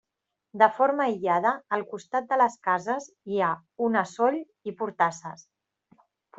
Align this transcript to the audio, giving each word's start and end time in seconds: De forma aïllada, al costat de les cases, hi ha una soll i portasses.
De 0.61 0.69
forma 0.77 1.03
aïllada, 1.09 1.51
al 1.77 1.83
costat 1.91 2.29
de 2.33 2.39
les 2.43 2.57
cases, 2.69 3.11
hi 3.35 3.45
ha 3.45 3.53
una 3.91 4.05
soll 4.17 4.41
i 4.41 4.77
portasses. 4.83 5.49